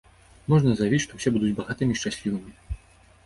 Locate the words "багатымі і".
1.59-2.01